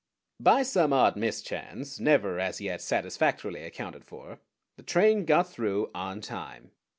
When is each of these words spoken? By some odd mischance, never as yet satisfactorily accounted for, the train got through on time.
By 0.39 0.63
some 0.63 0.93
odd 0.93 1.15
mischance, 1.15 1.99
never 1.99 2.39
as 2.39 2.59
yet 2.59 2.81
satisfactorily 2.81 3.61
accounted 3.63 4.03
for, 4.03 4.39
the 4.75 4.81
train 4.81 5.25
got 5.25 5.47
through 5.47 5.91
on 5.93 6.21
time. 6.21 6.71